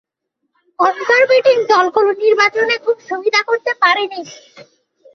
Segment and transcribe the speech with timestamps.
[0.79, 4.21] Conservative দলগুলি নির্বাচনে খুব সুবিধা করতে পারেনি।